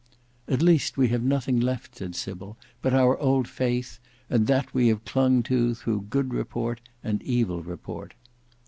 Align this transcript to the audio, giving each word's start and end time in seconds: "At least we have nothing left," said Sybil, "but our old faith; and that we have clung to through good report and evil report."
"At 0.47 0.63
least 0.63 0.97
we 0.97 1.09
have 1.09 1.21
nothing 1.21 1.59
left," 1.59 1.97
said 1.97 2.15
Sybil, 2.15 2.57
"but 2.81 2.91
our 2.91 3.19
old 3.19 3.47
faith; 3.47 3.99
and 4.31 4.47
that 4.47 4.73
we 4.73 4.87
have 4.87 5.05
clung 5.05 5.43
to 5.43 5.75
through 5.75 6.07
good 6.09 6.33
report 6.33 6.81
and 7.03 7.21
evil 7.21 7.61
report." 7.61 8.15